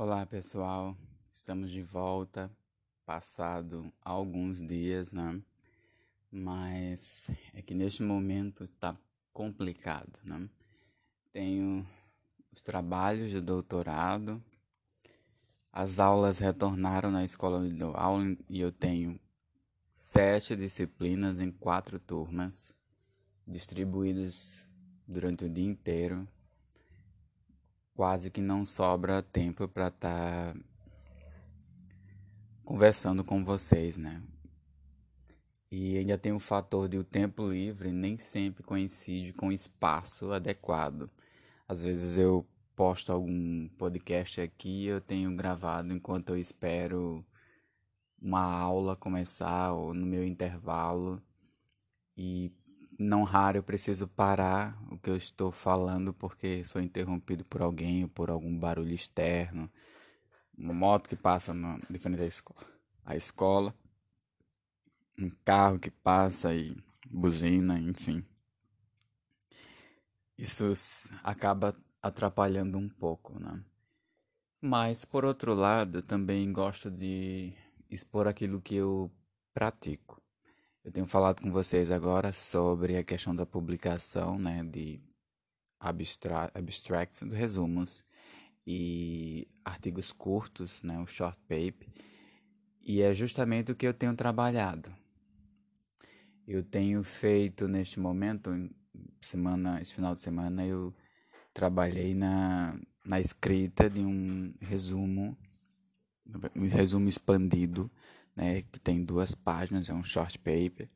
Olá 0.00 0.24
pessoal, 0.24 0.96
estamos 1.32 1.72
de 1.72 1.82
volta, 1.82 2.48
passado 3.04 3.92
alguns 4.00 4.64
dias, 4.64 5.12
né? 5.12 5.42
Mas 6.30 7.28
é 7.52 7.60
que 7.60 7.74
neste 7.74 8.04
momento 8.04 8.62
está 8.62 8.96
complicado, 9.32 10.16
né? 10.22 10.48
Tenho 11.32 11.84
os 12.54 12.62
trabalhos 12.62 13.32
de 13.32 13.40
doutorado, 13.40 14.40
as 15.72 15.98
aulas 15.98 16.38
retornaram 16.38 17.10
na 17.10 17.24
escola 17.24 17.60
aula 17.96 18.36
e 18.48 18.60
eu 18.60 18.70
tenho 18.70 19.18
sete 19.90 20.54
disciplinas 20.54 21.40
em 21.40 21.50
quatro 21.50 21.98
turmas, 21.98 22.72
distribuídas 23.44 24.64
durante 25.08 25.44
o 25.44 25.50
dia 25.50 25.68
inteiro 25.68 26.28
quase 27.98 28.30
que 28.30 28.40
não 28.40 28.64
sobra 28.64 29.20
tempo 29.20 29.66
para 29.66 29.88
estar 29.88 30.54
tá 30.54 30.60
conversando 32.64 33.24
com 33.24 33.44
vocês, 33.44 33.98
né? 33.98 34.22
E 35.68 35.98
ainda 35.98 36.16
tem 36.16 36.30
o 36.30 36.38
fator 36.38 36.88
de 36.88 36.96
o 36.96 37.02
tempo 37.02 37.50
livre 37.50 37.90
nem 37.90 38.16
sempre 38.16 38.62
coincide 38.62 39.32
com 39.32 39.48
o 39.48 39.52
espaço 39.52 40.30
adequado. 40.30 41.10
Às 41.66 41.82
vezes 41.82 42.16
eu 42.16 42.46
posto 42.76 43.10
algum 43.10 43.66
podcast 43.70 44.42
aqui, 44.42 44.86
eu 44.86 45.00
tenho 45.00 45.34
gravado 45.34 45.92
enquanto 45.92 46.28
eu 46.28 46.38
espero 46.38 47.26
uma 48.22 48.44
aula 48.44 48.94
começar 48.94 49.72
ou 49.72 49.92
no 49.92 50.06
meu 50.06 50.24
intervalo. 50.24 51.20
E 52.16 52.52
não 52.98 53.22
raro 53.22 53.58
eu 53.58 53.62
preciso 53.62 54.08
parar 54.08 54.76
o 54.90 54.98
que 54.98 55.08
eu 55.08 55.16
estou 55.16 55.52
falando 55.52 56.12
porque 56.12 56.64
sou 56.64 56.82
interrompido 56.82 57.44
por 57.44 57.62
alguém 57.62 58.02
ou 58.02 58.08
por 58.08 58.28
algum 58.28 58.58
barulho 58.58 58.92
externo. 58.92 59.70
Uma 60.56 60.74
moto 60.74 61.08
que 61.08 61.14
passa 61.14 61.54
no, 61.54 61.80
de 61.88 61.98
frente 61.98 62.20
à 62.20 62.26
escola, 62.26 62.66
à 63.04 63.16
escola, 63.16 63.74
um 65.16 65.30
carro 65.44 65.78
que 65.78 65.90
passa 65.90 66.52
e 66.52 66.76
buzina, 67.08 67.78
enfim. 67.78 68.24
Isso 70.36 70.72
acaba 71.22 71.76
atrapalhando 72.02 72.78
um 72.78 72.88
pouco, 72.88 73.40
né? 73.40 73.64
Mas 74.60 75.04
por 75.04 75.24
outro 75.24 75.54
lado, 75.54 76.02
também 76.02 76.52
gosto 76.52 76.90
de 76.90 77.52
expor 77.88 78.26
aquilo 78.26 78.60
que 78.60 78.74
eu 78.74 79.10
pratico. 79.54 80.17
Eu 80.88 80.92
tenho 80.92 81.06
falado 81.06 81.42
com 81.42 81.52
vocês 81.52 81.90
agora 81.90 82.32
sobre 82.32 82.96
a 82.96 83.04
questão 83.04 83.36
da 83.36 83.44
publicação, 83.44 84.38
né, 84.38 84.64
de 84.64 84.98
abstra 85.78 86.50
abstracts, 86.54 87.20
resumos 87.30 88.02
e 88.66 89.46
artigos 89.62 90.12
curtos, 90.12 90.82
né, 90.82 90.98
o 90.98 91.06
short 91.06 91.38
paper, 91.42 91.86
e 92.80 93.02
é 93.02 93.12
justamente 93.12 93.70
o 93.70 93.76
que 93.76 93.86
eu 93.86 93.92
tenho 93.92 94.16
trabalhado. 94.16 94.90
Eu 96.46 96.64
tenho 96.64 97.04
feito 97.04 97.68
neste 97.68 98.00
momento, 98.00 98.50
semana, 99.20 99.82
esse 99.82 99.92
final 99.92 100.14
de 100.14 100.20
semana, 100.20 100.64
eu 100.66 100.94
trabalhei 101.52 102.14
na, 102.14 102.80
na 103.04 103.20
escrita 103.20 103.90
de 103.90 104.00
um 104.00 104.54
resumo, 104.58 105.36
um 106.56 106.66
resumo 106.66 107.10
expandido 107.10 107.90
né, 108.38 108.62
que 108.62 108.78
tem 108.78 109.04
duas 109.04 109.34
páginas, 109.34 109.90
é 109.90 109.92
um 109.92 110.04
short 110.04 110.38
paper, 110.38 110.88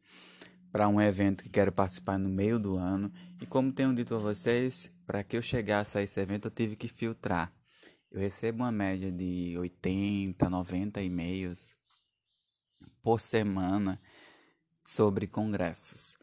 para 0.71 0.87
um 0.87 1.01
evento 1.01 1.43
que 1.43 1.51
quero 1.51 1.73
participar 1.73 2.17
no 2.17 2.29
meio 2.29 2.57
do 2.57 2.77
ano. 2.77 3.13
E 3.41 3.47
como 3.47 3.73
tenho 3.73 3.93
dito 3.93 4.15
a 4.15 4.19
vocês, 4.19 4.93
para 5.05 5.25
que 5.25 5.37
eu 5.37 5.43
chegasse 5.43 5.99
a 5.99 6.03
esse 6.03 6.21
evento 6.21 6.47
eu 6.47 6.53
tive 6.53 6.77
que 6.77 6.87
filtrar. 6.87 7.53
Eu 8.13 8.21
recebo 8.21 8.63
uma 8.63 8.71
média 8.71 9.11
de 9.11 9.57
80, 9.59 10.49
90 10.49 11.03
e-mails 11.03 11.77
por 13.03 13.21
semana 13.21 14.01
sobre 14.85 15.27
congressos. 15.27 16.17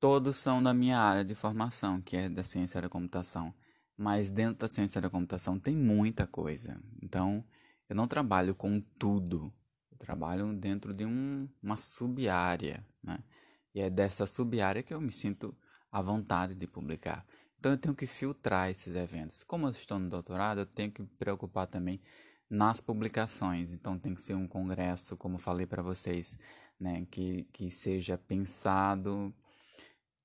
Todos 0.00 0.36
são 0.36 0.60
da 0.60 0.74
minha 0.74 0.98
área 0.98 1.24
de 1.24 1.36
formação, 1.36 2.02
que 2.02 2.16
é 2.16 2.28
da 2.28 2.42
ciência 2.42 2.82
da 2.82 2.88
computação. 2.88 3.54
Mas 3.96 4.30
dentro 4.30 4.62
da 4.62 4.68
ciência 4.68 5.00
da 5.00 5.08
computação 5.08 5.60
tem 5.60 5.76
muita 5.76 6.26
coisa. 6.26 6.82
Então, 7.00 7.44
eu 7.88 7.94
não 7.94 8.08
trabalho 8.08 8.52
com 8.52 8.80
tudo 8.98 9.52
trabalham 10.02 10.52
dentro 10.52 10.92
de 10.92 11.06
um, 11.06 11.48
uma 11.62 11.76
sub-área, 11.76 12.84
né? 13.02 13.22
E 13.72 13.80
é 13.80 13.88
dessa 13.88 14.26
sub-área 14.26 14.82
que 14.82 14.92
eu 14.92 15.00
me 15.00 15.12
sinto 15.12 15.56
à 15.90 16.02
vontade 16.02 16.54
de 16.56 16.66
publicar. 16.66 17.24
Então 17.58 17.72
eu 17.72 17.78
tenho 17.78 17.94
que 17.94 18.06
filtrar 18.06 18.68
esses 18.68 18.96
eventos. 18.96 19.44
Como 19.44 19.66
eu 19.66 19.70
estou 19.70 19.98
no 19.98 20.08
doutorado, 20.08 20.58
eu 20.58 20.66
tenho 20.66 20.90
que 20.90 21.02
me 21.02 21.08
preocupar 21.08 21.68
também 21.68 22.00
nas 22.50 22.80
publicações. 22.80 23.72
Então 23.72 23.96
tem 23.96 24.14
que 24.14 24.20
ser 24.20 24.34
um 24.34 24.48
congresso, 24.48 25.16
como 25.16 25.38
falei 25.38 25.66
para 25.66 25.82
vocês, 25.82 26.36
né, 26.78 27.06
que, 27.08 27.44
que 27.52 27.70
seja 27.70 28.18
pensado 28.18 29.32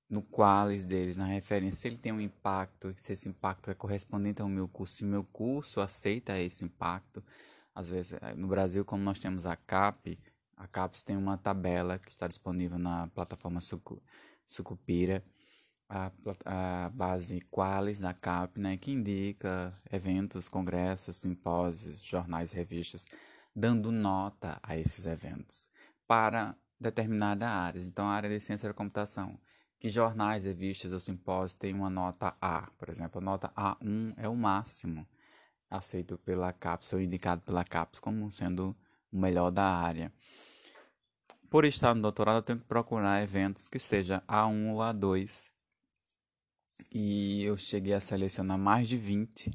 no 0.09 0.23
qualis 0.23 0.85
deles, 0.85 1.17
na 1.17 1.25
referência, 1.25 1.81
se 1.81 1.87
ele 1.87 1.97
tem 1.97 2.11
um 2.11 2.21
impacto, 2.21 2.93
se 2.97 3.13
esse 3.13 3.29
impacto 3.29 3.69
é 3.69 3.75
correspondente 3.75 4.41
ao 4.41 4.49
meu 4.49 4.67
curso, 4.67 4.95
se 4.95 5.05
meu 5.05 5.23
curso 5.23 5.81
aceita 5.81 6.39
esse 6.39 6.66
impacto, 6.66 7.23
às 7.77 7.89
vezes, 7.89 8.13
eh, 8.13 8.33
no 8.35 8.47
Brasil, 8.47 8.83
como 8.83 9.03
nós 9.03 9.19
temos 9.19 9.45
a 9.45 9.55
CAP, 9.55 10.19
a 10.55 10.67
CAPES 10.67 11.03
tem 11.03 11.15
uma 11.15 11.38
tabela 11.38 11.99
que 11.99 12.09
está 12.09 12.27
disponível 12.27 12.79
na 12.79 13.07
plataforma 13.09 13.61
Sucu, 13.61 14.01
Sucupira, 14.47 15.23
a, 15.87 16.11
a, 16.45 16.89
base 16.89 17.39
Qualis 17.51 17.99
da 17.99 18.16
CAP, 18.16 18.59
né, 18.59 18.77
que 18.77 18.91
indica 18.91 19.79
eventos, 19.91 20.49
congressos, 20.49 21.17
simpósios, 21.17 22.01
jornais, 22.03 22.51
revistas, 22.51 23.05
dando 23.55 23.91
nota 23.91 24.59
a 24.63 24.75
esses 24.75 25.05
eventos 25.05 25.69
para 26.07 26.57
determinada 26.79 27.47
área. 27.47 27.79
Então, 27.79 28.07
a 28.07 28.13
área 28.13 28.29
de 28.29 28.39
ciência 28.39 28.67
da 28.67 28.73
computação, 28.73 29.39
que 29.79 29.87
jornais, 29.87 30.45
revistas 30.45 30.91
ou 30.91 30.99
simpósios 30.99 31.53
têm 31.53 31.75
uma 31.75 31.91
nota 31.91 32.35
A, 32.41 32.71
por 32.71 32.89
exemplo, 32.89 33.21
a 33.21 33.23
nota 33.23 33.49
A1 33.55 34.16
é 34.17 34.27
o 34.27 34.35
máximo 34.35 35.07
aceito 35.69 36.17
pela 36.19 36.51
CAPES 36.53 36.94
ou 36.94 37.01
indicado 37.01 37.41
pela 37.41 37.63
CAPES 37.63 38.00
como 38.00 38.31
sendo 38.31 38.75
o 39.11 39.17
melhor 39.17 39.51
da 39.51 39.66
área. 39.66 40.11
Por 41.50 41.66
estar 41.66 41.95
no 41.95 42.01
doutorado, 42.01 42.38
eu 42.38 42.41
tenho 42.41 42.59
que 42.59 42.66
procurar 42.66 43.23
eventos 43.23 43.67
que 43.67 43.79
seja 43.79 44.22
A1 44.28 44.73
ou 44.73 44.79
A2. 44.79 45.51
E 46.94 47.44
eu 47.44 47.57
cheguei 47.57 47.94
a 47.94 48.01
selecionar 48.01 48.57
mais 48.57 48.88
de 48.88 48.97
20. 48.97 49.51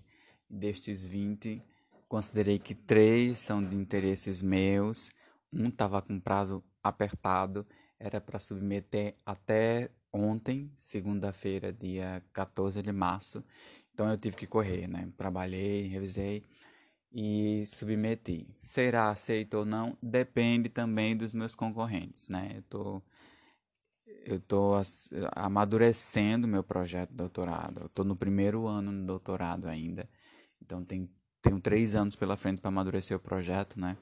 Destes 0.48 1.04
20, 1.04 1.62
considerei 2.08 2.58
que 2.58 2.74
três 2.74 3.38
são 3.38 3.62
de 3.62 3.76
interesses 3.76 4.42
meus. 4.42 5.10
Um 5.52 5.68
estava 5.68 6.00
com 6.00 6.18
prazo 6.18 6.62
apertado, 6.82 7.66
era 7.98 8.20
para 8.20 8.38
submeter 8.38 9.14
até 9.24 9.90
ontem, 10.12 10.70
segunda-feira, 10.76 11.72
dia 11.72 12.22
14 12.32 12.82
de 12.82 12.92
março, 12.92 13.44
então 13.92 14.10
eu 14.10 14.16
tive 14.18 14.36
que 14.36 14.46
correr, 14.46 14.88
né? 14.88 15.08
Trabalhei, 15.16 15.88
revisei 15.88 16.42
e 17.12 17.64
submeti. 17.66 18.48
Será 18.60 19.10
aceito 19.10 19.54
ou 19.58 19.64
não 19.64 19.96
depende 20.02 20.68
também 20.68 21.16
dos 21.16 21.32
meus 21.32 21.54
concorrentes, 21.54 22.28
né? 22.28 22.52
Eu 22.56 22.62
tô 22.62 23.02
eu 24.24 24.40
tô 24.40 24.74
amadurecendo 25.34 26.46
meu 26.46 26.62
projeto 26.62 27.10
de 27.10 27.16
doutorado. 27.16 27.82
Eu 27.82 27.88
tô 27.88 28.04
no 28.04 28.16
primeiro 28.16 28.66
ano 28.66 28.92
do 28.92 29.04
doutorado 29.06 29.68
ainda. 29.68 30.08
Então 30.60 30.84
tem 30.84 31.10
tenho 31.42 31.60
três 31.60 31.94
anos 31.94 32.14
pela 32.14 32.36
frente 32.36 32.60
para 32.60 32.68
amadurecer 32.68 33.16
o 33.16 33.20
projeto, 33.20 33.80
né? 33.80 33.96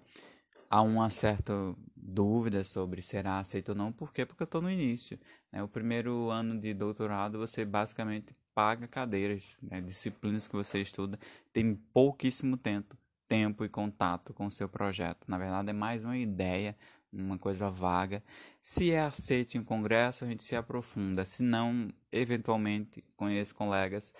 Há 0.69 0.83
uma 0.83 1.09
certa 1.11 1.53
dúvida 1.97 2.63
sobre 2.65 3.03
será 3.03 3.39
aceito 3.39 3.71
ou 3.71 3.75
não. 3.75 3.93
Por 3.93 4.13
quê? 4.13 4.27
Porque 4.27 4.43
eu 4.43 4.45
estou 4.45 4.61
no 4.63 4.71
início. 4.71 5.19
Né? 5.51 5.63
O 5.63 5.69
primeiro 5.69 6.31
ano 6.31 6.61
de 6.61 6.75
doutorado 6.75 7.39
você 7.39 7.65
basicamente 7.65 8.37
paga 8.55 8.87
cadeiras, 8.89 9.57
né, 9.63 9.81
disciplinas 9.81 10.47
que 10.49 10.55
você 10.55 10.81
estuda, 10.81 11.19
tem 11.53 11.75
pouquíssimo 11.75 12.57
tempo, 12.57 12.97
tempo 13.29 13.65
e 13.65 13.69
contato 13.69 14.35
com 14.35 14.47
o 14.47 14.51
seu 14.51 14.69
projeto. 14.69 15.25
Na 15.29 15.39
verdade, 15.39 15.71
é 15.71 15.73
mais 15.73 16.05
uma 16.05 16.17
ideia, 16.17 16.77
uma 17.13 17.39
coisa 17.39 17.71
vaga. 17.71 18.23
Se 18.61 18.93
é 18.93 19.01
aceito 19.01 19.57
em 19.57 19.61
um 19.61 19.65
congresso, 19.65 20.25
a 20.25 20.29
gente 20.29 20.43
se 20.43 20.57
aprofunda. 20.57 21.25
Se 21.25 21.43
não, 21.43 21.89
eventualmente 22.13 23.05
conheço 23.17 23.55
colegas 23.55 24.15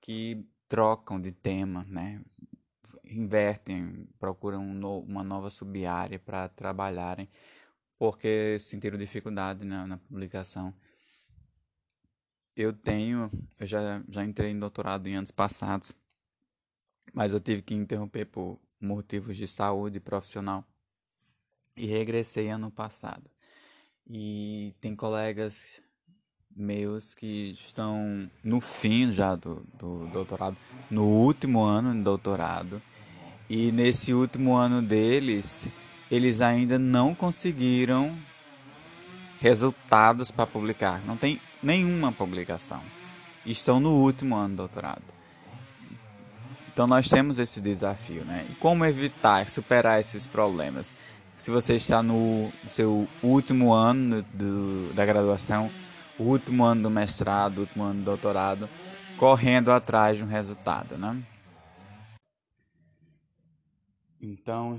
que 0.00 0.46
trocam 0.68 1.20
de 1.20 1.32
tema, 1.32 1.84
né? 1.88 2.20
invertem, 3.10 4.08
procuram 4.18 4.62
uma 4.62 5.22
nova 5.22 5.50
sub-área 5.50 6.18
para 6.18 6.48
trabalharem, 6.48 7.28
porque 7.98 8.58
sentiram 8.60 8.98
dificuldade 8.98 9.64
na, 9.64 9.86
na 9.86 9.98
publicação 9.98 10.74
eu 12.60 12.72
tenho, 12.72 13.30
eu 13.58 13.66
já, 13.66 14.02
já 14.08 14.24
entrei 14.24 14.50
em 14.50 14.58
doutorado 14.58 15.06
em 15.08 15.14
anos 15.14 15.30
passados, 15.30 15.92
mas 17.14 17.32
eu 17.32 17.40
tive 17.40 17.62
que 17.62 17.74
interromper 17.74 18.26
por 18.26 18.58
motivos 18.80 19.36
de 19.36 19.46
saúde 19.48 20.00
profissional 20.00 20.64
e 21.76 21.86
regressei 21.86 22.48
ano 22.48 22.70
passado. 22.70 23.30
E 24.08 24.74
tem 24.80 24.94
colegas 24.94 25.80
meus 26.54 27.14
que 27.14 27.50
estão 27.52 28.28
no 28.42 28.60
fim 28.60 29.12
já 29.12 29.34
do, 29.34 29.64
do 29.78 30.06
doutorado, 30.08 30.56
no 30.90 31.06
último 31.06 31.62
ano 31.62 31.94
de 31.94 32.02
doutorado, 32.02 32.82
E 33.48 33.72
nesse 33.72 34.14
último 34.14 34.54
ano 34.54 34.80
deles, 34.80 35.66
eles 36.08 36.40
ainda 36.40 36.78
não 36.78 37.14
conseguiram 37.14 38.16
resultados 39.40 40.30
para 40.30 40.46
publicar. 40.46 41.04
Não 41.04 41.16
tem 41.16 41.40
nenhuma 41.62 42.12
publicação. 42.12 42.80
Estão 43.44 43.80
no 43.80 43.96
último 43.96 44.36
ano 44.36 44.50
do 44.50 44.56
doutorado. 44.56 45.02
Então 46.72 46.86
nós 46.86 47.08
temos 47.08 47.38
esse 47.38 47.60
desafio, 47.60 48.24
né? 48.24 48.46
E 48.50 48.54
como 48.54 48.84
evitar, 48.84 49.48
superar 49.48 50.00
esses 50.00 50.26
problemas? 50.26 50.94
Se 51.34 51.50
você 51.50 51.74
está 51.74 52.02
no 52.02 52.50
seu 52.68 53.08
último 53.22 53.72
ano 53.72 54.22
do, 54.32 54.92
da 54.94 55.04
graduação, 55.04 55.70
último 56.18 56.64
ano 56.64 56.82
do 56.82 56.90
mestrado, 56.90 57.58
último 57.58 57.84
ano 57.84 58.00
do 58.00 58.04
doutorado, 58.04 58.68
correndo 59.16 59.72
atrás 59.72 60.18
de 60.18 60.24
um 60.24 60.26
resultado, 60.26 60.96
né? 60.96 61.22
Então 64.22 64.78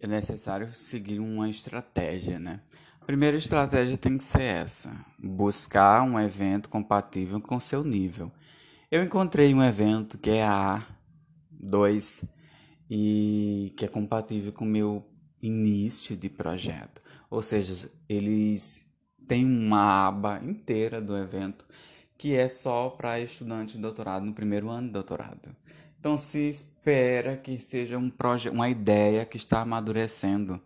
é 0.00 0.06
necessário 0.06 0.72
seguir 0.72 1.18
uma 1.18 1.48
estratégia, 1.48 2.38
né? 2.38 2.60
A 3.08 3.10
primeira 3.10 3.38
estratégia 3.38 3.96
tem 3.96 4.18
que 4.18 4.22
ser 4.22 4.42
essa: 4.42 4.94
buscar 5.18 6.02
um 6.02 6.20
evento 6.20 6.68
compatível 6.68 7.40
com 7.40 7.58
seu 7.58 7.82
nível. 7.82 8.30
Eu 8.90 9.02
encontrei 9.02 9.54
um 9.54 9.64
evento 9.64 10.18
que 10.18 10.28
é 10.28 10.46
A2 10.46 12.28
e 12.90 13.72
que 13.78 13.86
é 13.86 13.88
compatível 13.88 14.52
com 14.52 14.66
o 14.66 14.68
meu 14.68 15.08
início 15.40 16.14
de 16.18 16.28
projeto. 16.28 17.00
Ou 17.30 17.40
seja, 17.40 17.90
eles 18.06 18.86
têm 19.26 19.42
uma 19.46 20.06
aba 20.08 20.42
inteira 20.44 21.00
do 21.00 21.16
evento 21.16 21.64
que 22.18 22.36
é 22.36 22.46
só 22.46 22.90
para 22.90 23.18
estudantes 23.18 23.76
de 23.76 23.80
doutorado 23.80 24.26
no 24.26 24.34
primeiro 24.34 24.68
ano 24.68 24.88
de 24.88 24.92
doutorado. 24.92 25.56
Então 25.98 26.18
se 26.18 26.50
espera 26.50 27.38
que 27.38 27.58
seja 27.58 27.96
um 27.96 28.10
projeto, 28.10 28.52
uma 28.52 28.68
ideia 28.68 29.24
que 29.24 29.38
está 29.38 29.62
amadurecendo. 29.62 30.60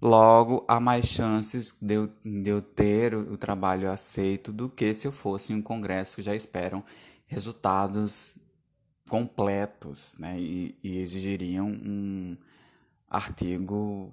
Logo, 0.00 0.64
há 0.68 0.78
mais 0.78 1.06
chances 1.06 1.76
de 1.80 1.94
eu, 1.94 2.12
de 2.24 2.50
eu 2.50 2.60
ter 2.60 3.14
o, 3.14 3.32
o 3.32 3.36
trabalho 3.36 3.90
aceito 3.90 4.52
do 4.52 4.68
que 4.68 4.92
se 4.94 5.06
eu 5.06 5.12
fosse 5.12 5.52
em 5.52 5.56
um 5.56 5.62
congresso 5.62 6.16
que 6.16 6.22
já 6.22 6.34
esperam 6.34 6.84
resultados 7.26 8.34
completos 9.08 10.14
né? 10.18 10.38
e, 10.38 10.76
e 10.82 10.98
exigiriam 10.98 11.66
um 11.66 12.36
artigo 13.08 14.12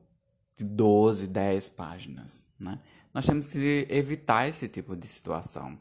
de 0.56 0.63
12, 0.63 1.27
10 1.27 1.69
páginas. 1.69 2.47
Né? 2.59 2.79
Nós 3.13 3.25
temos 3.25 3.51
que 3.51 3.88
evitar 3.89 4.47
esse 4.47 4.68
tipo 4.68 4.95
de 4.95 5.07
situação 5.07 5.77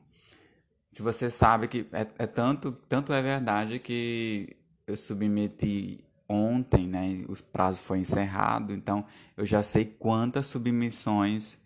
se 0.93 1.01
você 1.01 1.31
sabe 1.31 1.69
que 1.69 1.87
é, 1.91 2.07
é, 2.19 2.27
tanto, 2.27 2.71
tanto 2.87 3.15
é 3.15 3.23
verdade 3.23 3.79
que 3.79 4.55
eu 4.87 4.95
submeti 4.95 6.05
ontem, 6.33 6.87
né? 6.87 7.25
O 7.29 7.43
prazo 7.43 7.83
foi 7.83 7.99
encerrado, 7.99 8.73
então 8.73 9.05
eu 9.37 9.45
já 9.45 9.63
sei 9.63 9.85
quantas 9.85 10.47
submissões 10.47 11.59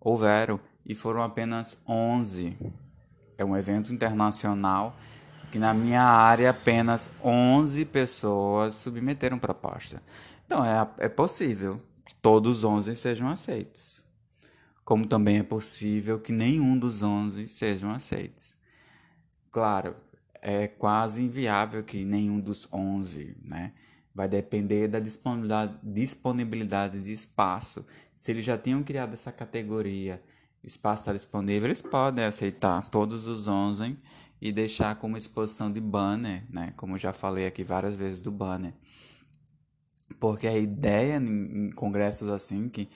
houveram 0.00 0.60
e 0.86 0.94
foram 0.94 1.22
apenas 1.22 1.76
11. 1.86 2.56
É 3.36 3.44
um 3.44 3.56
evento 3.56 3.92
internacional 3.92 4.96
que 5.50 5.58
na 5.58 5.72
minha 5.72 6.02
área 6.02 6.50
apenas 6.50 7.10
11 7.22 7.84
pessoas 7.86 8.74
submeteram 8.74 9.38
proposta. 9.38 10.02
Então 10.46 10.64
é, 10.64 10.88
é 10.98 11.08
possível 11.08 11.80
que 12.04 12.14
todos 12.16 12.58
os 12.58 12.64
11 12.64 12.96
sejam 12.96 13.28
aceitos. 13.28 14.04
Como 14.84 15.06
também 15.06 15.38
é 15.38 15.42
possível 15.42 16.20
que 16.20 16.32
nenhum 16.32 16.78
dos 16.78 17.02
11 17.02 17.48
sejam 17.48 17.90
aceitos. 17.90 18.54
Claro, 19.50 19.96
é 20.42 20.68
quase 20.68 21.22
inviável 21.22 21.82
que 21.82 22.04
nenhum 22.04 22.38
dos 22.38 22.68
11, 22.70 23.36
né? 23.42 23.72
Vai 24.14 24.28
depender 24.28 24.86
da 24.88 25.00
disponibilidade, 25.82 27.02
de 27.02 27.12
espaço. 27.12 27.84
Se 28.14 28.30
eles 28.30 28.44
já 28.44 28.56
tinham 28.56 28.82
criado 28.82 29.14
essa 29.14 29.32
categoria, 29.32 30.22
o 30.62 30.66
espaço 30.66 31.02
está 31.02 31.12
disponível, 31.12 31.66
eles 31.66 31.82
podem 31.82 32.24
aceitar 32.24 32.88
todos 32.90 33.26
os 33.26 33.48
11 33.48 33.98
e 34.40 34.52
deixar 34.52 34.94
como 34.96 35.16
exposição 35.16 35.72
de 35.72 35.80
banner, 35.80 36.44
né? 36.48 36.72
Como 36.76 36.96
já 36.96 37.12
falei 37.12 37.46
aqui 37.46 37.64
várias 37.64 37.96
vezes 37.96 38.20
do 38.20 38.30
banner. 38.30 38.72
Porque 40.20 40.46
a 40.46 40.56
ideia 40.56 41.16
em 41.16 41.70
congressos 41.72 42.28
assim 42.28 42.68
que 42.68 42.88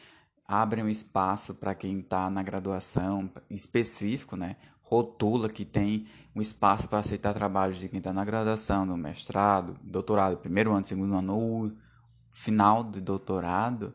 abrem 0.46 0.84
um 0.84 0.88
espaço 0.88 1.54
para 1.54 1.74
quem 1.74 1.98
está 1.98 2.30
na 2.30 2.42
graduação 2.42 3.30
específico, 3.50 4.36
né? 4.36 4.56
Rotula 4.88 5.50
que 5.50 5.64
tem 5.64 6.06
um 6.34 6.40
espaço 6.40 6.88
para 6.88 6.98
aceitar 6.98 7.34
trabalhos 7.34 7.78
de 7.78 7.88
quem 7.88 7.98
está 7.98 8.12
na 8.12 8.24
graduação, 8.24 8.86
no 8.86 8.96
mestrado, 8.96 9.78
doutorado, 9.82 10.38
primeiro 10.38 10.72
ano, 10.72 10.84
segundo 10.84 11.14
ano 11.14 11.76
final 12.30 12.82
de 12.82 13.00
doutorado, 13.00 13.94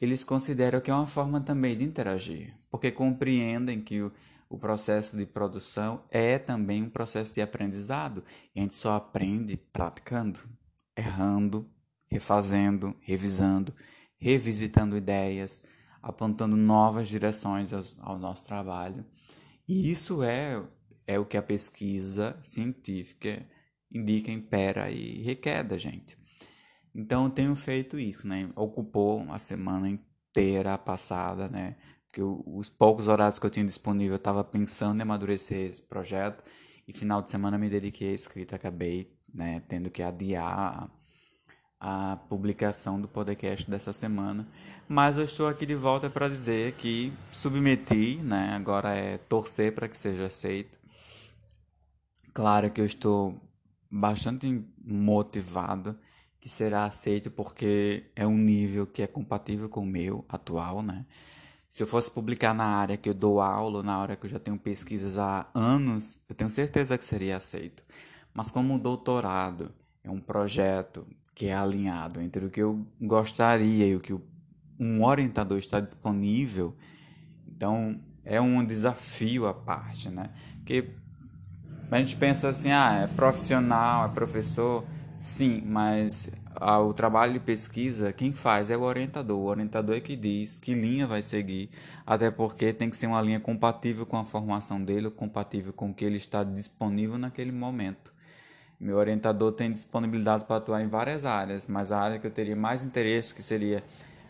eles 0.00 0.24
consideram 0.24 0.80
que 0.80 0.90
é 0.90 0.94
uma 0.94 1.06
forma 1.06 1.40
também 1.40 1.76
de 1.76 1.84
interagir, 1.84 2.54
porque 2.70 2.90
compreendem 2.90 3.80
que 3.80 4.00
o, 4.00 4.12
o 4.48 4.58
processo 4.58 5.16
de 5.16 5.26
produção 5.26 6.02
é 6.10 6.38
também 6.38 6.82
um 6.82 6.90
processo 6.90 7.34
de 7.34 7.42
aprendizado, 7.42 8.24
e 8.54 8.60
a 8.60 8.62
gente 8.62 8.74
só 8.74 8.94
aprende 8.94 9.56
praticando, 9.56 10.40
errando, 10.96 11.68
refazendo, 12.08 12.96
revisando, 13.00 13.74
revisitando 14.18 14.96
ideias, 14.96 15.60
apontando 16.02 16.56
novas 16.56 17.08
direções 17.08 17.72
ao, 17.72 17.82
ao 18.00 18.18
nosso 18.18 18.44
trabalho. 18.44 19.04
E 19.68 19.90
isso 19.90 20.22
é, 20.22 20.62
é 21.06 21.18
o 21.18 21.26
que 21.26 21.36
a 21.36 21.42
pesquisa 21.42 22.38
científica 22.42 23.46
indica, 23.92 24.30
impera 24.30 24.90
e 24.90 25.22
requer 25.22 25.62
da 25.62 25.76
gente. 25.76 26.16
Então 26.94 27.24
eu 27.24 27.30
tenho 27.30 27.54
feito 27.54 27.98
isso, 27.98 28.26
né? 28.26 28.50
Ocupou 28.56 29.26
a 29.30 29.38
semana 29.38 29.88
inteira 29.88 30.78
passada, 30.78 31.48
né? 31.48 31.76
Porque 32.06 32.22
os 32.22 32.68
poucos 32.68 33.08
horários 33.08 33.38
que 33.38 33.46
eu 33.46 33.50
tinha 33.50 33.64
disponível 33.64 34.14
eu 34.14 34.16
estava 34.16 34.42
pensando 34.42 34.98
em 34.98 35.02
amadurecer 35.02 35.70
esse 35.70 35.82
projeto 35.82 36.42
e 36.88 36.92
final 36.92 37.20
de 37.20 37.30
semana 37.30 37.58
me 37.58 37.68
dediquei 37.68 38.10
à 38.10 38.14
escrita, 38.14 38.56
acabei 38.56 39.14
né, 39.34 39.60
tendo 39.68 39.90
que 39.90 40.02
adiar 40.02 40.90
a 41.78 42.16
publicação 42.16 43.00
do 43.00 43.08
podcast 43.08 43.70
dessa 43.70 43.92
semana. 43.92 44.46
Mas 44.88 45.16
eu 45.16 45.24
estou 45.24 45.46
aqui 45.46 45.66
de 45.66 45.74
volta 45.74 46.08
para 46.08 46.28
dizer 46.28 46.72
que 46.72 47.12
submeti, 47.30 48.16
né? 48.22 48.54
Agora 48.54 48.94
é 48.94 49.18
torcer 49.18 49.74
para 49.74 49.88
que 49.88 49.96
seja 49.96 50.26
aceito. 50.26 50.78
Claro 52.32 52.70
que 52.70 52.80
eu 52.80 52.86
estou 52.86 53.40
bastante 53.90 54.64
motivado 54.84 55.98
que 56.40 56.48
será 56.48 56.84
aceito 56.84 57.30
porque 57.30 58.10
é 58.14 58.26
um 58.26 58.36
nível 58.36 58.86
que 58.86 59.02
é 59.02 59.06
compatível 59.06 59.68
com 59.68 59.80
o 59.80 59.86
meu 59.86 60.24
atual, 60.28 60.82
né? 60.82 61.04
Se 61.68 61.82
eu 61.82 61.86
fosse 61.86 62.10
publicar 62.10 62.54
na 62.54 62.64
área 62.64 62.96
que 62.96 63.08
eu 63.08 63.14
dou 63.14 63.40
aula, 63.40 63.82
na 63.82 63.96
área 63.96 64.16
que 64.16 64.24
eu 64.24 64.30
já 64.30 64.38
tenho 64.38 64.58
pesquisas 64.58 65.18
há 65.18 65.46
anos, 65.52 66.18
eu 66.28 66.34
tenho 66.34 66.48
certeza 66.48 66.96
que 66.96 67.04
seria 67.04 67.36
aceito. 67.36 67.84
Mas 68.32 68.50
como 68.50 68.74
o 68.74 68.78
doutorado 68.78 69.74
é 70.02 70.10
um 70.10 70.20
projeto 70.20 71.06
que 71.36 71.48
é 71.48 71.54
alinhado 71.54 72.18
entre 72.18 72.46
o 72.46 72.50
que 72.50 72.62
eu 72.62 72.86
gostaria 72.98 73.86
e 73.86 73.94
o 73.94 74.00
que 74.00 74.18
um 74.80 75.04
orientador 75.04 75.58
está 75.58 75.80
disponível, 75.80 76.74
então 77.46 78.00
é 78.24 78.40
um 78.40 78.64
desafio 78.64 79.46
à 79.46 79.52
parte, 79.52 80.08
né? 80.08 80.30
Porque 80.56 80.94
a 81.90 81.98
gente 81.98 82.16
pensa 82.16 82.48
assim, 82.48 82.70
ah, 82.70 83.02
é 83.02 83.06
profissional, 83.06 84.06
é 84.06 84.08
professor, 84.08 84.82
sim, 85.18 85.62
mas 85.66 86.30
o 86.58 86.94
trabalho 86.94 87.34
de 87.34 87.40
pesquisa, 87.40 88.14
quem 88.14 88.32
faz 88.32 88.70
é 88.70 88.76
o 88.76 88.80
orientador. 88.80 89.38
O 89.38 89.44
orientador 89.44 89.96
é 89.96 90.00
que 90.00 90.16
diz 90.16 90.58
que 90.58 90.72
linha 90.72 91.06
vai 91.06 91.22
seguir, 91.22 91.68
até 92.06 92.30
porque 92.30 92.72
tem 92.72 92.88
que 92.88 92.96
ser 92.96 93.08
uma 93.08 93.20
linha 93.20 93.40
compatível 93.40 94.06
com 94.06 94.16
a 94.16 94.24
formação 94.24 94.82
dele, 94.82 95.10
compatível 95.10 95.74
com 95.74 95.90
o 95.90 95.94
que 95.94 96.02
ele 96.02 96.16
está 96.16 96.42
disponível 96.42 97.18
naquele 97.18 97.52
momento. 97.52 98.15
Meu 98.78 98.96
orientador 98.96 99.52
tem 99.52 99.72
disponibilidade 99.72 100.44
para 100.44 100.56
atuar 100.56 100.82
em 100.82 100.88
várias 100.88 101.24
áreas, 101.24 101.66
mas 101.66 101.90
a 101.90 101.98
área 101.98 102.18
que 102.18 102.26
eu 102.26 102.30
teria 102.30 102.56
mais 102.56 102.84
interesse, 102.84 103.34
que 103.34 103.42
seria 103.42 103.82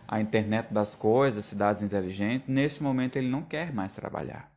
a 0.07 0.21
internet 0.21 0.73
das 0.73 0.95
coisas, 0.95 1.45
cidades 1.45 1.83
inteligentes, 1.83 2.49
neste 2.49 2.83
momento 2.83 3.17
ele 3.17 3.29
não 3.29 3.43
quer 3.43 3.73
mais 3.73 3.95
trabalhar. 3.95 4.51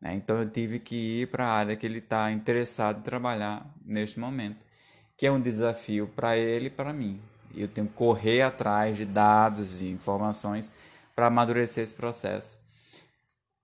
Né? 0.00 0.14
Então 0.14 0.38
eu 0.38 0.48
tive 0.48 0.78
que 0.78 1.22
ir 1.22 1.26
para 1.28 1.46
a 1.46 1.52
área 1.52 1.76
que 1.76 1.84
ele 1.84 1.98
está 1.98 2.32
interessado 2.32 3.00
em 3.00 3.02
trabalhar 3.02 3.74
neste 3.84 4.18
momento, 4.18 4.64
que 5.16 5.26
é 5.26 5.32
um 5.32 5.40
desafio 5.40 6.08
para 6.08 6.36
ele 6.36 6.66
e 6.66 6.70
para 6.70 6.92
mim. 6.92 7.20
Eu 7.54 7.68
tenho 7.68 7.88
que 7.88 7.94
correr 7.94 8.42
atrás 8.42 8.96
de 8.96 9.04
dados 9.04 9.82
e 9.82 9.90
informações 9.90 10.72
para 11.14 11.26
amadurecer 11.26 11.84
esse 11.84 11.94
processo. 11.94 12.58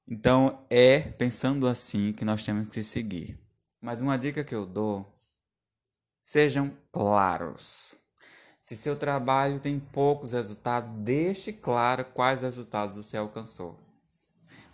Então 0.07 0.61
é 0.69 1.01
pensando 1.01 1.67
assim 1.67 2.13
que 2.13 2.25
nós 2.25 2.45
temos 2.45 2.69
que 2.69 2.85
seguir. 2.85 3.39
Mas 3.81 4.03
uma 4.03 4.19
dica 4.19 4.45
que 4.45 4.55
eu 4.55 4.67
dou 4.67 5.16
Sejam 6.29 6.73
claros. 6.91 7.95
Se 8.61 8.75
seu 8.75 8.97
trabalho 8.97 9.61
tem 9.61 9.79
poucos 9.79 10.33
resultados, 10.33 10.91
deixe 10.91 11.53
claro 11.53 12.05
quais 12.05 12.43
resultados 12.43 12.97
você 12.97 13.17
alcançou. 13.17 13.79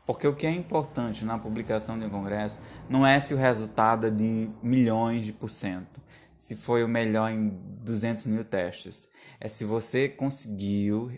Porque 0.06 0.26
o 0.26 0.34
que 0.34 0.46
é 0.46 0.50
importante 0.50 1.26
na 1.26 1.38
publicação 1.38 1.98
de 1.98 2.06
um 2.06 2.08
congresso 2.08 2.58
não 2.88 3.06
é 3.06 3.20
se 3.20 3.34
o 3.34 3.36
resultado 3.36 4.06
é 4.06 4.10
de 4.10 4.48
milhões 4.62 5.26
de 5.26 5.32
por 5.34 5.50
cento. 5.50 6.00
se 6.38 6.56
foi 6.56 6.82
o 6.82 6.88
melhor 6.88 7.30
em 7.30 7.50
200 7.84 8.24
mil 8.24 8.46
testes. 8.46 9.06
É 9.38 9.46
se 9.46 9.66
você 9.66 10.08
conseguiu 10.08 11.12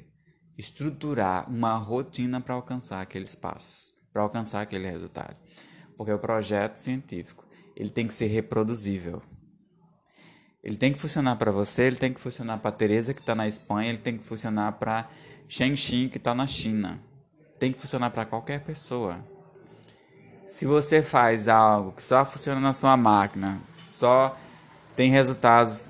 estruturar 0.59 1.49
uma 1.49 1.77
rotina 1.77 2.41
para 2.41 2.55
alcançar 2.55 3.01
aqueles 3.01 3.37
passos, 3.37 3.95
para 4.13 4.23
alcançar 4.23 4.63
aquele 4.63 4.91
resultado. 4.91 5.41
Porque 5.97 6.13
o 6.13 6.19
projeto 6.19 6.79
científico, 6.79 7.47
ele 7.77 7.91
tem 7.91 8.09
que 8.09 8.13
ser 8.13 8.27
reproduzível. 8.27 9.23
Ele 10.65 10.79
tem 10.79 10.95
que 10.95 10.99
funcionar 10.99 11.37
para 11.37 11.51
você, 11.51 11.83
ele 11.83 11.97
tem 11.97 12.11
que 12.11 12.19
funcionar 12.19 12.57
para 12.57 12.73
Teresa 12.73 13.13
que 13.13 13.21
está 13.21 13.35
na 13.35 13.47
Espanha, 13.47 13.91
ele 13.91 13.99
tem 13.99 14.17
que 14.17 14.25
funcionar 14.25 14.73
para 14.73 15.11
Shenzhen 15.47 16.09
que 16.09 16.17
está 16.17 16.35
na 16.35 16.47
China. 16.47 16.99
Tem 17.59 17.71
que 17.71 17.79
funcionar 17.79 18.09
para 18.09 18.25
qualquer 18.25 18.61
pessoa. 18.65 19.23
Se 20.49 20.65
você 20.65 21.03
faz 21.03 21.49
algo 21.49 21.93
que 21.93 22.03
só 22.03 22.25
funciona 22.25 22.63
na 22.63 22.73
sua 22.73 22.97
máquina, 22.97 23.61
só 23.87 24.39
tem 24.97 25.11
resultados 25.11 25.87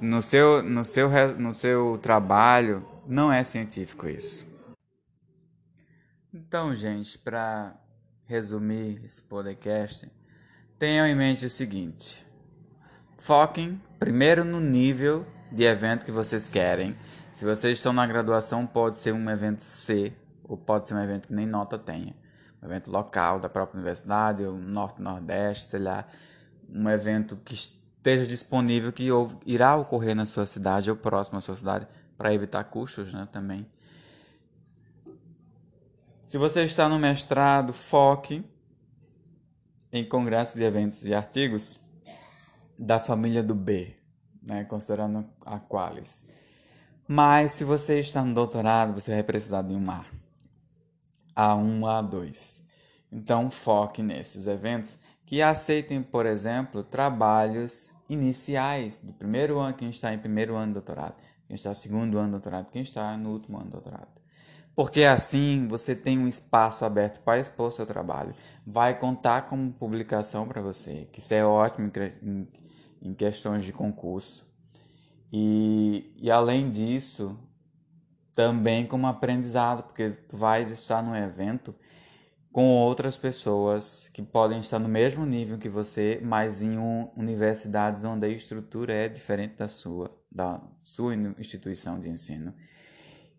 no 0.00 0.22
seu, 0.22 0.62
no 0.62 0.86
seu, 0.86 1.10
no 1.38 1.52
seu 1.52 1.98
trabalho, 2.00 2.82
não 3.06 3.30
é 3.30 3.44
científico 3.44 4.08
isso. 4.08 4.46
Então, 6.32 6.74
gente, 6.74 7.18
para 7.18 7.78
resumir 8.24 9.04
esse 9.04 9.20
podcast, 9.20 10.10
tenham 10.78 11.06
em 11.06 11.14
mente 11.14 11.44
o 11.44 11.50
seguinte: 11.50 12.26
foquem 13.18 13.80
primeiro 14.04 14.44
no 14.44 14.60
nível 14.60 15.24
de 15.50 15.64
evento 15.64 16.04
que 16.04 16.12
vocês 16.12 16.50
querem. 16.50 16.94
Se 17.32 17.42
vocês 17.42 17.78
estão 17.78 17.90
na 17.90 18.06
graduação, 18.06 18.66
pode 18.66 18.96
ser 18.96 19.14
um 19.14 19.30
evento 19.30 19.60
C, 19.60 20.12
ou 20.46 20.58
pode 20.58 20.86
ser 20.86 20.92
um 20.92 21.02
evento 21.02 21.28
que 21.28 21.32
nem 21.32 21.46
nota 21.46 21.78
tenha. 21.78 22.14
Um 22.62 22.66
evento 22.66 22.90
local 22.90 23.40
da 23.40 23.48
própria 23.48 23.78
universidade, 23.78 24.44
ou 24.44 24.58
norte-nordeste, 24.58 25.70
sei 25.70 25.80
lá. 25.80 26.06
Um 26.68 26.86
evento 26.90 27.38
que 27.42 27.54
esteja 27.54 28.26
disponível 28.26 28.92
que 28.92 29.08
irá 29.46 29.74
ocorrer 29.74 30.14
na 30.14 30.26
sua 30.26 30.44
cidade 30.44 30.90
ou 30.90 30.96
próximo 30.96 31.38
à 31.38 31.40
sua 31.40 31.54
cidade 31.54 31.88
para 32.14 32.34
evitar 32.34 32.62
custos 32.64 33.10
né, 33.10 33.26
também. 33.32 33.66
Se 36.24 36.36
você 36.36 36.62
está 36.62 36.90
no 36.90 36.98
mestrado, 36.98 37.72
foque 37.72 38.44
em 39.90 40.06
congressos 40.06 40.56
de 40.56 40.62
eventos 40.62 41.02
e 41.06 41.14
artigos 41.14 41.82
da 42.78 42.98
família 42.98 43.42
do 43.42 43.54
B, 43.54 43.94
né, 44.42 44.64
considerando 44.64 45.26
a 45.44 45.58
Qualis. 45.58 46.26
Mas 47.06 47.52
se 47.52 47.64
você 47.64 48.00
está 48.00 48.24
no 48.24 48.34
doutorado, 48.34 49.00
você 49.00 49.12
vai 49.12 49.22
precisar 49.22 49.62
de 49.62 49.74
um 49.74 49.90
A. 49.90 50.04
A1, 51.36 51.80
A2. 51.80 52.62
Então 53.12 53.50
foque 53.50 54.02
nesses 54.02 54.46
eventos 54.46 54.96
que 55.26 55.42
aceitem, 55.42 56.02
por 56.02 56.26
exemplo, 56.26 56.82
trabalhos 56.82 57.92
iniciais 58.08 59.00
do 59.00 59.12
primeiro 59.12 59.58
ano, 59.58 59.74
quem 59.74 59.88
está 59.88 60.12
em 60.12 60.18
primeiro 60.18 60.56
ano 60.56 60.68
de 60.68 60.72
doutorado, 60.74 61.14
quem 61.46 61.54
está 61.54 61.70
no 61.70 61.74
segundo 61.74 62.18
ano 62.18 62.26
de 62.26 62.32
doutorado, 62.32 62.70
quem 62.70 62.82
está 62.82 63.16
no 63.16 63.30
último 63.30 63.56
ano 63.56 63.66
de 63.66 63.72
doutorado. 63.72 64.08
Porque 64.74 65.04
assim 65.04 65.68
você 65.68 65.94
tem 65.94 66.18
um 66.18 66.26
espaço 66.26 66.84
aberto 66.84 67.20
para 67.20 67.38
expor 67.38 67.72
seu 67.72 67.86
trabalho. 67.86 68.34
Vai 68.66 68.98
contar 68.98 69.42
como 69.42 69.72
publicação 69.72 70.48
para 70.48 70.60
você, 70.60 71.08
que 71.12 71.20
isso 71.20 71.32
é 71.32 71.44
ótimo 71.44 71.90
em, 73.04 73.14
questões 73.14 73.64
de 73.64 73.72
concurso. 73.72 74.44
E, 75.32 76.12
e 76.20 76.30
além 76.30 76.70
disso, 76.70 77.38
também 78.34 78.86
como 78.86 79.06
aprendizado, 79.06 79.82
porque 79.84 80.10
tu 80.10 80.36
vais 80.36 80.70
estar 80.70 81.02
num 81.02 81.14
evento 81.14 81.74
com 82.52 82.68
outras 82.68 83.16
pessoas 83.16 84.08
que 84.12 84.22
podem 84.22 84.60
estar 84.60 84.78
no 84.78 84.88
mesmo 84.88 85.26
nível 85.26 85.58
que 85.58 85.68
você, 85.68 86.20
mas 86.22 86.62
em 86.62 86.78
um, 86.78 87.10
universidades 87.16 88.04
onde 88.04 88.26
a 88.26 88.28
estrutura 88.28 88.92
é 88.92 89.08
diferente 89.08 89.56
da 89.56 89.66
sua, 89.66 90.16
da 90.30 90.62
sua 90.80 91.14
instituição 91.36 91.98
de 91.98 92.08
ensino. 92.08 92.54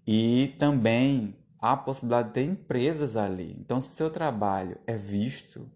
E 0.05 0.53
também 0.59 1.33
há 1.61 1.71
a 1.71 1.77
possibilidade 1.77 2.27
de 2.27 2.33
ter 2.33 2.43
empresas 2.43 3.15
ali. 3.15 3.55
Então, 3.59 3.79
se 3.79 3.95
seu 3.95 4.09
trabalho 4.09 4.77
é 4.85 4.97
visto 4.97 5.71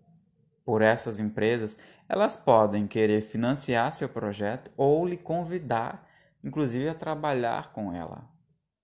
por 0.65 0.81
essas 0.81 1.17
empresas, 1.17 1.79
elas 2.09 2.35
podem 2.35 2.87
querer 2.87 3.21
financiar 3.21 3.93
seu 3.93 4.09
projeto 4.09 4.71
ou 4.75 5.05
lhe 5.05 5.15
convidar, 5.15 6.07
inclusive, 6.43 6.89
a 6.89 6.95
trabalhar 6.95 7.71
com 7.71 7.93
ela 7.93 8.27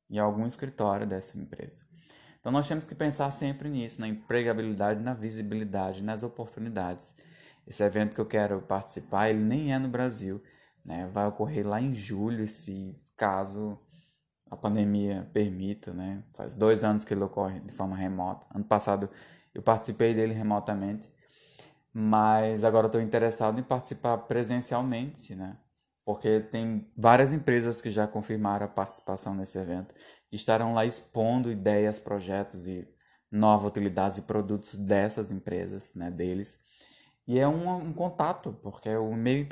em 0.07 0.19
algum 0.19 0.45
escritório 0.45 1.07
dessa 1.07 1.35
empresa. 1.35 1.83
Então 2.39 2.51
nós 2.51 2.67
temos 2.67 2.85
que 2.85 2.93
pensar 2.93 3.31
sempre 3.31 3.67
nisso, 3.67 3.99
na 3.99 4.07
empregabilidade, 4.07 5.01
na 5.01 5.15
visibilidade, 5.15 6.03
nas 6.03 6.21
oportunidades. 6.21 7.15
Esse 7.65 7.83
evento 7.83 8.13
que 8.13 8.21
eu 8.21 8.27
quero 8.27 8.61
participar, 8.61 9.31
ele 9.31 9.43
nem 9.43 9.73
é 9.73 9.79
no 9.79 9.87
Brasil, 9.87 10.39
né? 10.85 11.09
Vai 11.11 11.25
ocorrer 11.25 11.67
lá 11.67 11.81
em 11.81 11.91
julho, 11.91 12.47
se 12.47 12.95
caso 13.17 13.79
a 14.51 14.55
pandemia 14.55 15.27
permita, 15.33 15.91
né? 15.91 16.23
Faz 16.33 16.53
dois 16.53 16.83
anos 16.83 17.03
que 17.03 17.15
ele 17.15 17.23
ocorre 17.23 17.59
de 17.61 17.73
forma 17.73 17.95
remota. 17.95 18.45
Ano 18.53 18.63
passado 18.63 19.09
eu 19.51 19.63
participei 19.63 20.13
dele 20.13 20.33
remotamente, 20.35 21.11
mas 21.97 22.65
agora 22.65 22.87
estou 22.87 22.99
interessado 22.99 23.57
em 23.57 23.63
participar 23.63 24.17
presencialmente, 24.17 25.33
né? 25.33 25.57
Porque 26.03 26.41
tem 26.41 26.91
várias 26.95 27.31
empresas 27.31 27.79
que 27.79 27.89
já 27.89 28.05
confirmaram 28.05 28.65
a 28.65 28.69
participação 28.69 29.33
nesse 29.33 29.57
evento 29.57 29.95
estarão 30.29 30.73
lá 30.73 30.85
expondo 30.85 31.49
ideias, 31.49 31.97
projetos 31.97 32.67
e 32.67 32.85
novas 33.31 33.69
utilidades 33.69 34.17
e 34.17 34.23
produtos 34.23 34.75
dessas 34.75 35.31
empresas, 35.31 35.93
né, 35.95 36.11
deles. 36.11 36.59
E 37.25 37.39
é 37.39 37.47
um, 37.47 37.73
um 37.73 37.93
contato, 37.93 38.51
porque 38.61 38.93
o 38.93 39.15
meio 39.15 39.47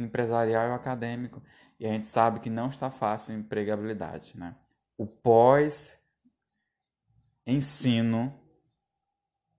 empresarial 0.00 0.62
é 0.68 0.72
acadêmico 0.72 1.42
e 1.78 1.86
a 1.86 1.90
gente 1.90 2.06
sabe 2.06 2.40
que 2.40 2.48
não 2.48 2.68
está 2.68 2.90
fácil 2.90 3.34
a 3.34 3.38
empregabilidade, 3.38 4.32
né? 4.34 4.56
O 4.96 5.06
pós-ensino, 5.06 6.00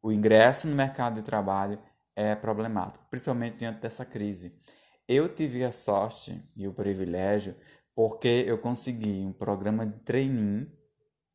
o 0.02 0.12
ingresso 0.12 0.68
no 0.68 0.76
mercado 0.76 1.14
de 1.16 1.22
trabalho 1.22 1.80
é 2.16 2.36
problemático, 2.36 3.06
principalmente 3.10 3.58
diante 3.58 3.82
dessa 3.82 4.06
crise. 4.06 4.54
Eu 5.08 5.28
tive 5.28 5.64
a 5.64 5.72
sorte 5.72 6.42
e 6.56 6.68
o 6.68 6.74
privilégio 6.74 7.56
porque 7.96 8.44
eu 8.48 8.58
consegui 8.58 9.26
um 9.26 9.34
programa 9.34 9.86
de 9.86 10.00
training 10.00 10.72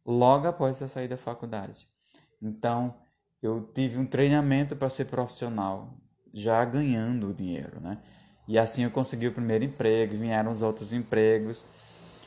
logo 0.05 0.49
após 0.49 0.81
eu 0.81 0.89
sair 0.89 1.09
da 1.09 1.17
faculdade. 1.17 1.87
Então, 2.41 2.95
eu 3.43 3.71
tive 3.75 3.99
um 3.99 4.07
treinamento 4.07 4.75
para 4.75 4.89
ser 4.89 5.05
profissional, 5.05 5.95
já 6.33 6.65
ganhando 6.65 7.35
dinheiro, 7.35 7.81
né? 7.81 7.99
E 8.47 8.59
assim 8.59 8.85
eu 8.85 8.91
consegui 8.91 9.29
o 9.29 9.33
primeiro 9.33 9.65
emprego, 9.65 10.17
vieram 10.17 10.51
os 10.51 10.63
outros 10.63 10.93
empregos, 10.93 11.65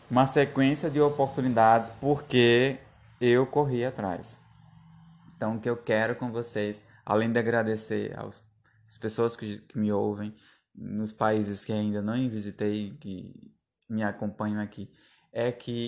uma 0.10 0.27
sequência 0.27 0.89
de 0.89 1.01
oportunidades 1.01 1.89
porque 1.89 2.77
eu 3.20 3.46
corri 3.48 3.84
atrás. 3.84 4.39
Então, 5.36 5.55
o 5.55 5.60
que 5.60 5.70
eu 5.70 5.75
quero 5.75 6.15
com 6.15 6.31
vocês, 6.31 6.84
além 7.05 7.31
de 7.31 7.39
agradecer 7.39 8.17
às 8.17 8.98
pessoas 9.00 9.36
que, 9.36 9.60
que 9.60 9.77
me 9.77 9.91
ouvem, 9.91 10.36
nos 10.74 11.12
países 11.12 11.65
que 11.65 11.74
ainda 11.74 12.01
não 12.01 12.15
visitei, 12.29 12.91
que 13.00 13.53
me 13.89 14.03
acompanham 14.03 14.62
aqui, 14.62 14.89
é 15.31 15.51
que 15.51 15.88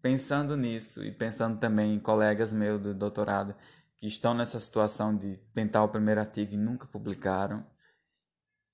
pensando 0.00 0.56
nisso 0.56 1.04
e 1.04 1.12
pensando 1.12 1.58
também 1.58 1.94
em 1.94 2.00
colegas 2.00 2.52
meus 2.52 2.80
do 2.80 2.94
doutorado 2.94 3.54
que 3.96 4.06
estão 4.06 4.34
nessa 4.34 4.58
situação 4.58 5.16
de 5.16 5.36
tentar 5.54 5.84
o 5.84 5.88
primeiro 5.88 6.20
artigo 6.20 6.54
e 6.54 6.56
nunca 6.56 6.86
publicaram, 6.86 7.64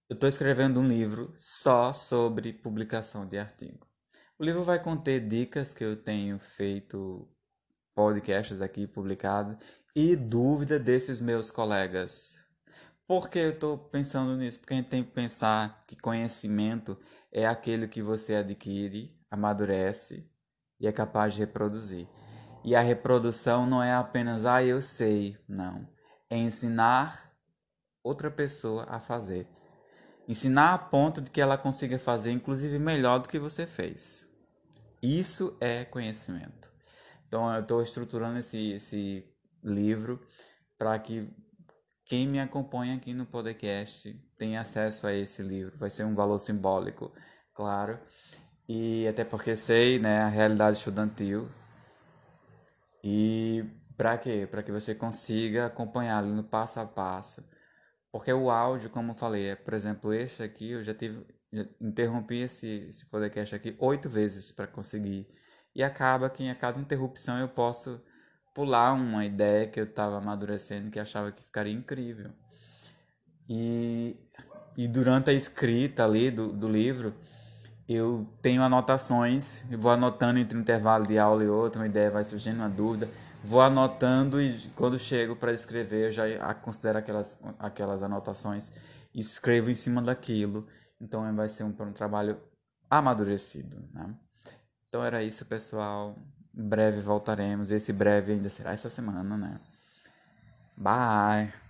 eu 0.08 0.14
estou 0.14 0.28
escrevendo 0.28 0.80
um 0.80 0.87
livro 0.87 1.35
só 1.37 1.92
sobre 1.92 2.54
publicação 2.54 3.26
de 3.26 3.38
artigo. 3.38 3.87
O 4.38 4.44
livro 4.44 4.62
vai 4.62 4.82
conter 4.82 5.26
dicas 5.28 5.75
que 5.75 5.85
eu 5.85 6.02
tenho 6.02 6.38
feito 6.38 7.28
podcasts 7.94 8.62
aqui 8.62 8.87
publicados 8.87 9.58
e 10.00 10.14
dúvida 10.14 10.78
desses 10.78 11.21
meus 11.21 11.50
colegas. 11.50 12.38
Por 13.05 13.28
que 13.28 13.40
eu 13.40 13.50
estou 13.50 13.76
pensando 13.76 14.37
nisso? 14.37 14.61
Porque 14.61 14.73
a 14.73 14.76
gente 14.76 14.88
tem 14.88 15.02
que 15.02 15.11
pensar 15.11 15.83
que 15.88 15.97
conhecimento 15.97 16.97
é 17.33 17.45
aquele 17.45 17.88
que 17.88 18.00
você 18.00 18.37
adquire, 18.37 19.12
amadurece 19.28 20.31
e 20.78 20.87
é 20.87 20.93
capaz 20.93 21.35
de 21.35 21.40
reproduzir. 21.40 22.07
E 22.62 22.76
a 22.76 22.81
reprodução 22.81 23.67
não 23.67 23.83
é 23.83 23.93
apenas, 23.93 24.47
ah, 24.47 24.62
eu 24.62 24.81
sei, 24.81 25.37
não. 25.49 25.88
É 26.31 26.37
ensinar 26.37 27.33
outra 28.00 28.31
pessoa 28.31 28.87
a 28.88 29.00
fazer. 29.00 29.49
Ensinar 30.28 30.75
a 30.75 30.78
ponto 30.78 31.21
de 31.21 31.28
que 31.28 31.40
ela 31.40 31.59
consiga 31.59 31.99
fazer, 31.99 32.31
inclusive, 32.31 32.78
melhor 32.78 33.19
do 33.19 33.28
que 33.28 33.40
você 33.40 33.67
fez. 33.67 34.28
Isso 35.02 35.57
é 35.61 35.85
conhecimento. 35.85 36.73
Então, 37.26 37.52
eu 37.52 37.62
estou 37.62 37.83
estruturando 37.83 38.38
esse, 38.38 38.75
esse 38.75 39.38
livro 39.62 40.21
para 40.79 40.99
que 40.99 41.29
quem 42.05 42.27
me 42.27 42.41
acompanha 42.41 42.97
aqui 42.97 43.12
no 43.12 43.27
podcast 43.27 44.12
tenha 44.38 44.61
acesso 44.61 45.07
a 45.07 45.12
esse 45.12 45.43
livro. 45.43 45.77
Vai 45.79 45.91
ser 45.91 46.05
um 46.05 46.15
valor 46.15 46.38
simbólico, 46.38 47.12
claro. 47.53 47.99
E 48.69 49.07
até 49.09 49.25
porque 49.25 49.57
sei, 49.57 49.99
né, 49.99 50.21
a 50.21 50.29
realidade 50.29 50.79
estudantil. 50.79 51.49
E 53.03 53.65
para 53.97 54.17
quê? 54.19 54.49
Para 54.50 54.62
que 54.62 54.73
você 54.73 54.95
consiga 54.95 55.67
acompanhar 55.67 56.23
no 56.23 56.45
passo 56.45 56.81
a 56.81 56.87
passo. 56.87 57.45
Porque 58.11 58.33
o 58.33 58.50
áudio, 58.50 58.91
como 58.91 59.12
eu 59.12 59.15
falei, 59.15 59.50
é, 59.50 59.57
por 59.57 59.75
exemplo, 59.75 60.12
este 60.12 60.43
aqui 60.43 60.71
eu 60.71 60.83
já 60.83 60.95
tive 60.95 61.27
interrompi 61.81 62.43
esse, 62.43 62.88
esse 62.91 63.07
podcast 63.07 63.55
aqui 63.55 63.75
oito 63.79 64.09
vezes 64.09 64.53
para 64.53 64.67
conseguir. 64.67 65.27
E 65.75 65.83
acaba 65.83 66.29
que 66.31 66.45
em 66.45 66.55
cada 66.55 66.81
interrupção 66.81 67.38
eu 67.38 67.49
posso 67.49 68.03
pular 68.55 68.93
uma 68.93 69.25
ideia 69.25 69.67
que 69.67 69.78
eu 69.78 69.85
estava 69.85 70.19
amadurecendo 70.19 70.90
que 70.90 70.99
achava 70.99 71.33
que 71.33 71.43
ficaria 71.43 71.73
incrível. 71.73 72.31
E, 73.49 74.17
e 74.76 74.87
durante 74.87 75.31
a 75.31 75.33
escrita 75.33 76.05
ali 76.05 76.31
do, 76.31 76.52
do 76.52 76.69
livro, 76.69 77.14
eu 77.88 78.28
tenho 78.43 78.62
anotações, 78.62 79.64
eu 79.71 79.78
vou 79.78 79.90
anotando 79.90 80.38
entre 80.38 80.57
um 80.57 80.61
intervalo 80.61 81.07
de 81.07 81.19
aula 81.19 81.43
e 81.43 81.49
outro, 81.49 81.81
uma 81.81 81.87
ideia 81.87 82.11
vai 82.11 82.23
surgindo, 82.23 82.59
uma 82.59 82.69
dúvida, 82.69 83.09
vou 83.43 83.62
anotando 83.62 84.43
e 84.43 84.55
quando 84.76 84.99
chego 84.99 85.35
para 85.35 85.52
escrever 85.52 86.09
eu 86.09 86.12
já 86.12 86.55
considero 86.55 86.99
aquelas, 86.99 87.38
aquelas 87.59 88.02
anotações 88.02 88.71
e 89.14 89.21
escrevo 89.21 89.71
em 89.71 89.75
cima 89.75 90.02
daquilo. 90.02 90.67
Então 91.00 91.35
vai 91.35 91.49
ser 91.49 91.64
um, 91.64 91.75
um 91.81 91.93
trabalho 91.93 92.38
amadurecido. 92.90 93.88
Né? 93.93 94.14
Então 94.88 95.05
era 95.05 95.23
isso, 95.23 95.47
pessoal. 95.47 96.19
Breve 96.61 97.00
voltaremos. 97.00 97.71
Esse 97.71 97.93
breve 97.93 98.33
ainda 98.33 98.50
será 98.50 98.73
essa 98.73 98.91
semana, 98.91 99.37
né? 99.37 99.61
Bye! 100.77 101.67